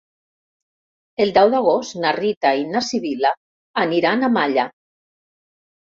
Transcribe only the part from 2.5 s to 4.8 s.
i na Sibil·la aniran a Malla.